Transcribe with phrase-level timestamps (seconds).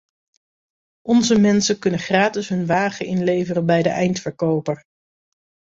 [1.07, 4.83] Onze mensen kunnen gratis hun wagen inleveren bij de eindverkoper.